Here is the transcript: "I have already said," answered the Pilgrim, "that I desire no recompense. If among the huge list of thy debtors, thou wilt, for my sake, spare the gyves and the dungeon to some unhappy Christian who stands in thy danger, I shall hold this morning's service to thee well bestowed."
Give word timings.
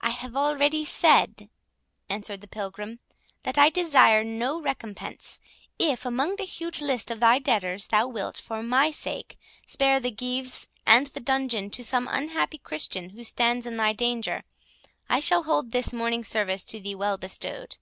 "I 0.00 0.08
have 0.08 0.34
already 0.34 0.86
said," 0.86 1.50
answered 2.08 2.40
the 2.40 2.48
Pilgrim, 2.48 3.00
"that 3.42 3.58
I 3.58 3.68
desire 3.68 4.24
no 4.24 4.58
recompense. 4.58 5.38
If 5.78 6.06
among 6.06 6.36
the 6.36 6.44
huge 6.46 6.80
list 6.80 7.10
of 7.10 7.20
thy 7.20 7.38
debtors, 7.38 7.88
thou 7.88 8.06
wilt, 8.08 8.38
for 8.38 8.62
my 8.62 8.90
sake, 8.90 9.38
spare 9.66 10.00
the 10.00 10.10
gyves 10.12 10.68
and 10.86 11.08
the 11.08 11.20
dungeon 11.20 11.68
to 11.72 11.84
some 11.84 12.08
unhappy 12.10 12.56
Christian 12.56 13.10
who 13.10 13.22
stands 13.22 13.66
in 13.66 13.76
thy 13.76 13.92
danger, 13.92 14.44
I 15.10 15.20
shall 15.20 15.42
hold 15.42 15.72
this 15.72 15.92
morning's 15.92 16.28
service 16.28 16.64
to 16.64 16.80
thee 16.80 16.94
well 16.94 17.18
bestowed." 17.18 17.76